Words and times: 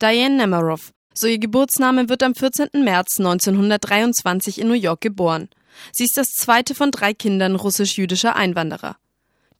Diane 0.00 0.36
Nemiroff. 0.36 0.92
So 1.12 1.26
ihr 1.26 1.38
Geburtsname 1.38 2.08
wird 2.08 2.22
am 2.22 2.36
14. 2.36 2.68
März 2.84 3.18
1923 3.18 4.60
in 4.60 4.68
New 4.68 4.74
York 4.74 5.00
geboren. 5.00 5.48
Sie 5.92 6.04
ist 6.04 6.16
das 6.16 6.28
zweite 6.28 6.76
von 6.76 6.92
drei 6.92 7.14
Kindern 7.14 7.56
russisch-jüdischer 7.56 8.36
Einwanderer. 8.36 8.96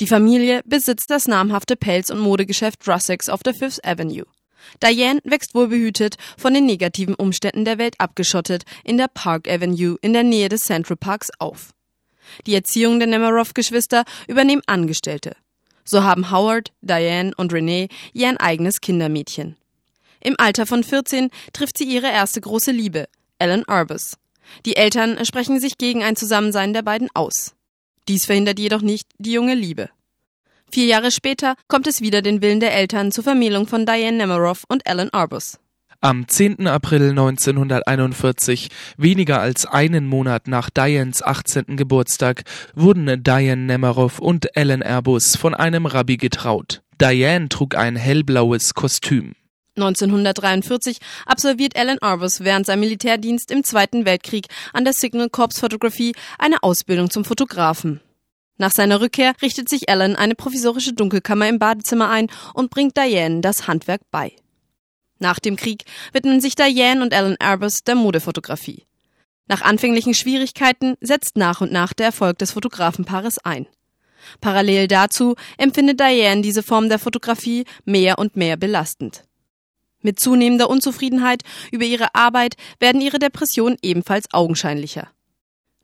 Die 0.01 0.06
Familie 0.06 0.62
besitzt 0.64 1.11
das 1.11 1.27
namhafte 1.27 1.74
Pelz- 1.74 2.11
und 2.11 2.21
Modegeschäft 2.21 2.87
Russex 2.87 3.29
auf 3.29 3.43
der 3.43 3.54
Fifth 3.54 3.85
Avenue. 3.85 4.27
Diane 4.80 5.21
wächst 5.24 5.56
wohlbehütet, 5.56 6.16
von 6.37 6.55
den 6.55 6.67
negativen 6.67 7.15
Umständen 7.15 7.65
der 7.65 7.79
Welt 7.79 7.95
abgeschottet, 7.99 8.63
in 8.85 8.97
der 8.97 9.09
Park 9.09 9.49
Avenue 9.49 9.97
in 10.03 10.13
der 10.13 10.23
Nähe 10.23 10.49
des 10.49 10.63
Central 10.63 10.97
Parks 10.97 11.31
auf. 11.41 11.71
Die 12.47 12.55
Erziehung 12.55 13.01
der 13.01 13.09
Nemiroff-Geschwister 13.09 14.05
übernehmen 14.29 14.63
Angestellte. 14.67 15.35
So 15.85 16.05
haben 16.05 16.30
Howard, 16.30 16.70
Diane 16.80 17.33
und 17.37 17.52
Renee 17.52 17.89
ihr 18.12 18.29
ein 18.29 18.37
eigenes 18.37 18.80
Kindermädchen. 18.80 19.57
Im 20.20 20.34
Alter 20.38 20.66
von 20.66 20.84
14 20.84 21.30
trifft 21.52 21.78
sie 21.78 21.84
ihre 21.84 22.09
erste 22.09 22.40
große 22.40 22.72
Liebe, 22.72 23.06
Ellen 23.38 23.66
Arbus. 23.68 24.14
Die 24.66 24.76
Eltern 24.76 25.24
sprechen 25.24 25.60
sich 25.60 25.78
gegen 25.78 26.02
ein 26.02 26.16
Zusammensein 26.16 26.72
der 26.72 26.82
beiden 26.82 27.09
aus. 27.14 27.54
Dies 28.09 28.26
verhindert 28.26 28.59
jedoch 28.59 28.82
nicht 28.82 29.06
die 29.18 29.32
junge 29.32 29.54
Liebe. 29.54 29.90
Vier 30.70 30.86
Jahre 30.86 31.10
später 31.10 31.54
kommt 31.66 31.86
es 31.86 32.00
wieder 32.00 32.23
den 32.23 32.42
Willen 32.42 32.60
der 32.60 32.74
Eltern 32.74 33.12
zur 33.12 33.24
Vermählung 33.24 33.66
von 33.66 33.86
Diane 33.86 34.16
Nemiroff 34.16 34.64
und 34.68 34.86
Ellen 34.86 35.12
Arbus. 35.12 35.59
Am 36.00 36.28
10. 36.28 36.68
April 36.68 37.10
1941, 37.10 38.68
weniger 38.96 39.40
als 39.40 39.66
einen 39.66 40.06
Monat 40.06 40.46
nach 40.46 40.70
Dianes 40.70 41.23
18. 41.23 41.76
Geburtstag, 41.76 42.45
wurden 42.74 43.24
Diane 43.24 43.62
Nemiroff 43.62 44.20
und 44.20 44.54
Ellen 44.56 44.82
Arbus 44.82 45.34
von 45.37 45.54
einem 45.54 45.87
Rabbi 45.87 46.16
getraut. 46.16 46.82
Diane 47.00 47.48
trug 47.48 47.74
ein 47.74 47.96
hellblaues 47.96 48.74
Kostüm. 48.74 49.34
1943 49.82 50.98
absolviert 51.27 51.77
Alan 51.77 51.98
Arbus 52.00 52.41
während 52.41 52.66
seinem 52.66 52.80
Militärdienst 52.80 53.50
im 53.50 53.64
Zweiten 53.64 54.04
Weltkrieg 54.04 54.46
an 54.73 54.84
der 54.84 54.93
Signal 54.93 55.30
Corps 55.30 55.59
Fotografie 55.59 56.15
eine 56.38 56.62
Ausbildung 56.62 57.10
zum 57.10 57.24
Fotografen. 57.24 58.01
Nach 58.59 58.73
seiner 58.73 59.01
Rückkehr 59.01 59.34
richtet 59.40 59.68
sich 59.68 59.88
Alan 59.88 60.16
eine 60.16 60.34
provisorische 60.34 60.93
Dunkelkammer 60.93 61.49
im 61.49 61.60
Badezimmer 61.60 62.10
ein 62.10 62.26
und 62.54 62.71
bringt 62.71 62.96
Diane 62.96 63.40
das 63.40 63.68
Handwerk 63.68 64.03
bei. 64.11 64.33
Nach 65.21 65.39
dem 65.39 65.56
Krieg 65.56 65.84
widmen 66.12 66.41
sich 66.41 66.56
Diane 66.56 67.03
und 67.03 67.15
Alan 67.15 67.37
Arbus 67.39 67.84
der 67.84 67.95
Modefotografie. 67.95 68.84
Nach 69.47 69.62
anfänglichen 69.62 70.15
Schwierigkeiten 70.15 70.97
setzt 71.01 71.37
nach 71.37 71.61
und 71.61 71.73
nach 71.73 71.93
der 71.93 72.06
Erfolg 72.06 72.39
des 72.39 72.53
Fotografenpaares 72.53 73.39
ein. 73.39 73.67
Parallel 74.41 74.89
dazu 74.89 75.37
empfindet 75.56 76.01
Diane 76.01 76.43
diese 76.43 76.62
Form 76.62 76.89
der 76.89 76.99
Fotografie 76.99 77.65
mehr 77.84 78.19
und 78.19 78.37
mehr 78.37 78.56
belastend. 78.56 79.25
Mit 80.01 80.21
zunehmender 80.21 80.71
Unzufriedenheit 80.71 81.43
über 81.73 81.85
ihre 81.85 82.15
Arbeit 82.15 82.57
werden 82.79 83.01
ihre 83.01 83.19
Depressionen 83.19 83.79
ebenfalls 83.83 84.33
augenscheinlicher. 84.33 85.09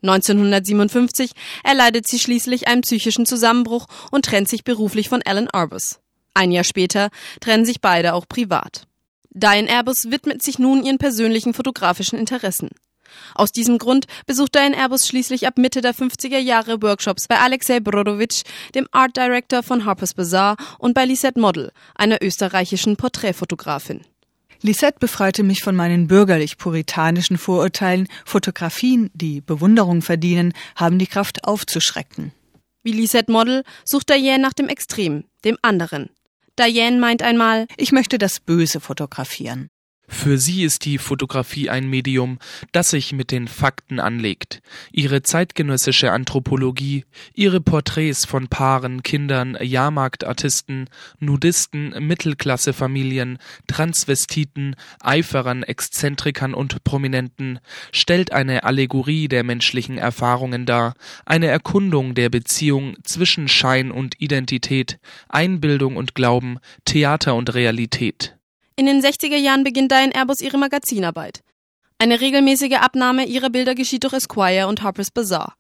1957 0.03 1.33
erleidet 1.65 2.07
sie 2.07 2.19
schließlich 2.19 2.69
einen 2.69 2.83
psychischen 2.83 3.27
Zusammenbruch 3.27 3.87
und 4.11 4.27
trennt 4.27 4.49
sich 4.49 4.63
beruflich 4.63 5.09
von 5.09 5.23
Alan 5.25 5.49
Arbus. 5.49 6.01
Ein 6.35 6.53
Jahr 6.53 6.65
später 6.65 7.11
trennen 7.41 7.65
sich 7.65 7.81
beide 7.81 8.15
auch 8.15 8.29
privat. 8.29 8.87
Diane 9.31 9.71
Arbus 9.71 10.11
widmet 10.11 10.43
sich 10.43 10.59
nun 10.59 10.85
ihren 10.85 10.99
persönlichen 10.99 11.55
fotografischen 11.55 12.19
Interessen. 12.19 12.69
Aus 13.35 13.53
diesem 13.53 13.79
Grund 13.79 14.07
besucht 14.27 14.55
Diane 14.55 14.77
Arbus 14.77 15.07
schließlich 15.07 15.47
ab 15.47 15.59
Mitte 15.59 15.81
der 15.81 15.95
50er 15.95 16.39
Jahre 16.39 16.83
Workshops 16.83 17.29
bei 17.29 17.39
Alexei 17.39 17.81
Brodowitsch, 17.81 18.43
dem 18.75 18.87
Art 18.93 19.17
Director 19.17 19.63
von 19.63 19.85
Harper's 19.85 20.15
Bazaar, 20.15 20.57
und 20.79 20.95
bei 20.95 21.05
Lisette 21.05 21.41
Model, 21.41 21.73
einer 21.95 22.23
österreichischen 22.23 22.97
Porträtfotografin. 22.97 24.03
Lisette 24.63 24.99
befreite 24.99 25.43
mich 25.43 25.63
von 25.63 25.77
meinen 25.77 26.07
bürgerlich-puritanischen 26.07 27.37
Vorurteilen, 27.37 28.09
Fotografien, 28.25 29.11
die 29.13 29.43
Bewunderung 29.43 30.01
verdienen, 30.01 30.55
haben 30.75 30.99
die 30.99 31.07
Kraft 31.07 31.45
aufzuschrecken. 31.45 32.33
Wie 32.83 32.93
Lisette 32.93 33.31
Model 33.31 33.63
sucht 33.85 34.09
Diane 34.09 34.43
nach 34.43 34.53
dem 34.55 34.69
Extrem, 34.69 35.25
dem 35.45 35.59
anderen. 35.61 36.11
Diane 36.59 36.99
meint 36.99 37.23
einmal, 37.23 37.67
ich 37.77 37.93
möchte 37.93 38.17
das 38.17 38.41
Böse 38.41 38.81
fotografieren. 38.81 39.69
Für 40.15 40.39
sie 40.39 40.63
ist 40.63 40.87
die 40.87 40.97
Fotografie 40.97 41.69
ein 41.69 41.91
Medium, 41.91 42.39
das 42.73 42.91
sich 42.91 43.13
mit 43.13 43.31
den 43.31 43.47
Fakten 43.47 44.01
anlegt. 44.01 44.63
Ihre 44.91 45.23
zeitgenössische 45.23 46.13
Anthropologie, 46.13 47.05
ihre 47.35 47.61
Porträts 47.61 48.25
von 48.25 48.49
Paaren, 48.49 49.03
Kindern, 49.03 49.59
Jahrmarktartisten, 49.61 50.89
Nudisten, 51.19 51.91
Mittelklassefamilien, 51.99 53.39
Transvestiten, 53.67 54.77
Eiferern, 55.01 55.63
Exzentrikern 55.63 56.55
und 56.55 56.85
Prominenten 56.85 57.59
stellt 57.93 58.33
eine 58.33 58.63
Allegorie 58.65 59.29
der 59.29 59.43
menschlichen 59.43 59.99
Erfahrungen 59.99 60.65
dar, 60.65 60.95
eine 61.27 61.49
Erkundung 61.49 62.15
der 62.15 62.31
Beziehung 62.31 62.97
zwischen 63.03 63.49
Schein 63.49 63.91
und 63.91 64.23
Identität, 64.23 65.01
Einbildung 65.29 65.97
und 65.97 66.15
Glauben, 66.15 66.61
Theater 66.87 67.35
und 67.35 67.53
Realität. 67.53 68.37
In 68.77 68.87
den 68.87 69.01
60er 69.01 69.37
Jahren 69.37 69.63
beginnt 69.63 69.93
Diane 69.93 70.13
Airbus 70.13 70.41
ihre 70.41 70.59
Magazinarbeit. 70.59 71.45
Eine 71.99 72.21
regelmäßige 72.21 72.79
Abnahme 72.81 73.25
ihrer 73.25 73.51
Bilder 73.51 73.77
geschieht 73.77 74.03
durch 74.03 74.15
Esquire 74.15 74.67
und 74.67 74.83
Harper's 74.83 75.13
Bazaar. 75.13 75.55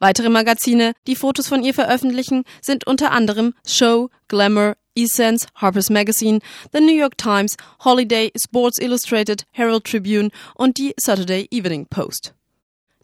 Weitere 0.00 0.28
Magazine, 0.30 0.92
die 1.06 1.14
Fotos 1.14 1.46
von 1.46 1.62
ihr 1.62 1.74
veröffentlichen, 1.74 2.42
sind 2.60 2.84
unter 2.84 3.12
anderem 3.12 3.54
Show, 3.64 4.10
Glamour, 4.26 4.76
Essence, 4.96 5.46
Harper's 5.54 5.90
Magazine, 5.90 6.40
The 6.72 6.80
New 6.80 6.92
York 6.92 7.16
Times, 7.16 7.56
Holiday, 7.84 8.32
Sports 8.36 8.78
Illustrated, 8.78 9.44
Herald 9.52 9.84
Tribune 9.84 10.30
und 10.56 10.76
die 10.76 10.92
Saturday 10.98 11.46
Evening 11.52 11.86
Post. 11.86 12.34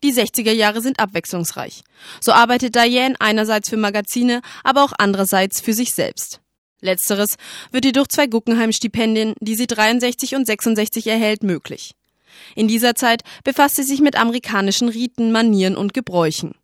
Die 0.03 0.13
60er 0.13 0.51
Jahre 0.53 0.81
sind 0.81 0.99
abwechslungsreich. 0.99 1.85
So 2.21 2.33
arbeitet 2.33 2.75
Diane 2.75 3.15
einerseits 3.21 3.69
für 3.69 3.77
Magazine, 3.77 4.43
aber 4.65 4.83
auch 4.83 4.93
andererseits 4.99 5.61
für 5.61 5.73
sich 5.73 5.95
selbst. 5.95 6.42
Letzteres 6.83 7.37
wird 7.71 7.85
ihr 7.85 7.93
durch 7.93 8.09
zwei 8.09 8.27
Guggenheim-Stipendien, 8.27 9.35
die 9.41 9.55
sie 9.55 9.67
63 9.67 10.35
und 10.35 10.47
66 10.47 11.07
erhält, 11.07 11.43
möglich. 11.43 11.95
In 12.55 12.69
dieser 12.69 12.95
Zeit 12.95 13.23
befasst 13.45 13.77
sie 13.77 13.85
sich 13.85 14.01
mit 14.01 14.17
amerikanischen 14.17 14.89
Riten, 14.89 15.33
Manieren 15.33 15.77
und 15.77 15.95
Gebräuchen. 15.95 16.55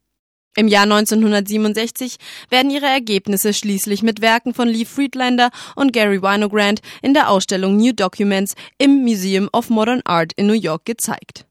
Im 0.57 0.67
Jahr 0.67 0.83
1967 0.83 2.17
werden 2.51 2.73
ihre 2.73 2.87
Ergebnisse 2.87 3.55
schließlich 3.55 4.03
mit 4.03 4.21
Werken 4.21 4.55
von 4.55 4.67
Lee 4.67 4.87
Friedlander 4.87 5.51
und 5.77 5.93
Gary 5.93 6.21
Winogrand 6.21 6.81
in 7.01 7.15
der 7.15 7.31
Ausstellung 7.31 7.77
New 7.77 7.93
Documents 7.93 8.55
im 8.77 9.03
Museum 9.05 9.49
of 9.53 9.71
Modern 9.71 10.03
Art 10.05 10.33
in 10.35 10.49
New 10.49 10.55
York 10.55 10.85
gezeigt. 10.85 11.47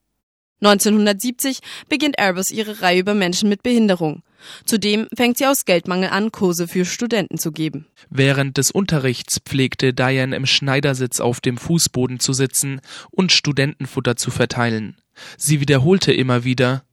1970 0.62 1.60
beginnt 1.88 2.20
Airbus 2.20 2.52
ihre 2.52 2.82
Reihe 2.82 3.00
über 3.00 3.14
Menschen 3.14 3.48
mit 3.48 3.64
Behinderung. 3.64 4.24
Zudem 4.66 5.08
fängt 5.16 5.38
sie 5.38 5.46
aus 5.46 5.66
Geldmangel 5.66 6.10
an, 6.10 6.32
Kurse 6.32 6.68
für 6.68 6.86
Studenten 6.86 7.38
zu 7.38 7.52
geben. 7.52 7.88
Während 8.10 8.58
des 8.58 8.72
Unterrichts 8.72 9.40
pflegte 9.40 9.94
Diane 9.94 10.36
im 10.36 10.46
Schneidersitz 10.46 11.20
auf 11.20 11.42
dem 11.42 11.58
Fußboden 11.58 12.20
zu 12.20 12.34
sitzen 12.34 12.82
und 13.12 13.32
Studentenfutter 13.32 14.16
zu 14.16 14.32
verteilen. 14.32 14.98
Sie 15.38 15.60
wiederholte 15.60 16.14
immer 16.14 16.44
wieder 16.44 16.84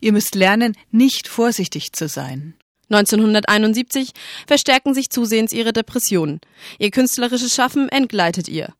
Ihr 0.00 0.12
müsst 0.12 0.34
lernen, 0.34 0.76
nicht 0.90 1.28
vorsichtig 1.28 1.92
zu 1.92 2.08
sein. 2.08 2.54
1971 2.90 4.12
verstärken 4.46 4.94
sich 4.94 5.10
zusehends 5.10 5.52
ihre 5.52 5.72
Depressionen. 5.72 6.40
Ihr 6.78 6.90
künstlerisches 6.90 7.54
Schaffen 7.54 7.88
entgleitet 7.88 8.48
ihr. 8.48 8.74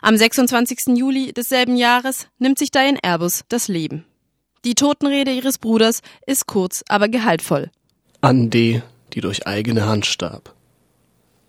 Am 0.00 0.16
26. 0.16 0.96
Juli 0.96 1.32
desselben 1.32 1.76
Jahres 1.76 2.26
nimmt 2.38 2.58
sich 2.58 2.70
Diane 2.70 2.98
Airbus 3.02 3.44
das 3.48 3.68
Leben. 3.68 4.04
Die 4.64 4.74
Totenrede 4.74 5.32
ihres 5.32 5.58
Bruders 5.58 6.02
ist 6.26 6.46
kurz, 6.46 6.84
aber 6.88 7.08
gehaltvoll. 7.08 7.70
An 8.20 8.48
die, 8.50 8.82
die 9.12 9.20
durch 9.20 9.46
eigene 9.46 9.86
Hand 9.86 10.06
starb. 10.06 10.54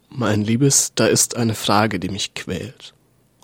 Mein 0.09 0.41
Liebes, 0.41 0.94
da 0.96 1.06
ist 1.06 1.38
eine 1.38 1.53
Frage, 1.53 2.00
die 2.00 2.09
mich 2.09 2.34
quält. 2.34 2.94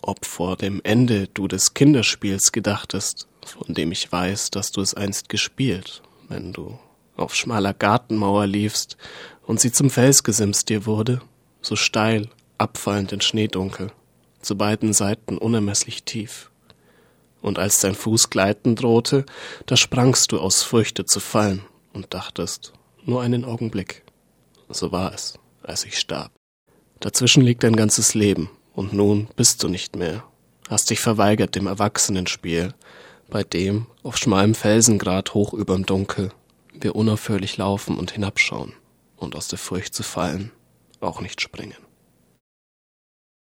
Ob 0.02 0.26
vor 0.26 0.56
dem 0.56 0.82
Ende 0.84 1.28
du 1.28 1.48
des 1.48 1.74
Kinderspiels 1.74 2.52
gedachtest, 2.52 3.28
von 3.46 3.74
dem 3.74 3.92
ich 3.92 4.12
weiß, 4.12 4.52
dass 4.52 4.72
du 4.72 4.82
es 4.82 4.94
einst 4.94 5.30
gespielt, 5.30 6.02
wenn 6.28 6.54
du 6.54 6.80
auf 7.16 7.36
schmaler 7.36 7.74
Gartenmauer 7.74 8.48
liefst 8.48 8.98
und 9.46 9.60
sie 9.60 9.72
zum 9.72 9.90
Felsgesims 9.90 10.66
dir 10.66 10.86
wurde, 10.86 11.22
so 11.62 11.76
steil, 11.76 12.30
abfallend 12.58 13.12
in 13.12 13.22
Schneedunkel 13.22 13.92
zu 14.42 14.58
beiden 14.58 14.94
Seiten 14.94 15.38
unermesslich 15.38 16.04
tief. 16.04 16.50
Und 17.42 17.58
als 17.58 17.80
dein 17.80 17.96
Fuß 17.96 18.30
gleiten 18.30 18.76
drohte, 18.76 19.26
da 19.66 19.78
sprangst 19.78 20.32
du 20.32 20.40
aus 20.40 20.62
Furchte 20.62 21.06
zu 21.06 21.20
fallen 21.20 21.62
und 21.94 22.14
dachtest, 22.14 22.74
nur 23.06 23.22
einen 23.22 23.46
Augenblick. 23.46 24.04
So 24.68 24.92
war 24.92 25.14
es, 25.14 25.40
als 25.64 25.86
ich 25.86 25.98
starb. 25.98 26.32
Dazwischen 27.00 27.42
liegt 27.42 27.64
dein 27.64 27.76
ganzes 27.76 28.14
Leben, 28.14 28.50
und 28.74 28.94
nun 28.94 29.30
bist 29.36 29.64
du 29.64 29.70
nicht 29.70 29.96
mehr, 29.96 30.24
hast 30.70 30.90
dich 30.90 31.00
verweigert 31.00 31.56
dem 31.56 31.68
Erwachsenenspiel, 31.68 32.74
bei 33.30 33.44
dem, 33.44 33.88
auf 34.04 34.18
schmalem 34.18 34.56
Felsengrad 34.56 35.34
hoch 35.34 35.54
überm 35.54 35.86
Dunkel, 35.86 36.32
wir 36.74 36.96
unaufhörlich 36.96 37.58
laufen 37.58 37.98
und 37.98 38.12
hinabschauen 38.12 38.74
und 39.18 39.36
aus 39.36 39.48
der 39.48 39.60
Furcht 39.60 39.94
zu 39.94 40.04
fallen, 40.04 40.52
auch 41.00 41.22
nicht 41.22 41.42
springen. 41.42 41.78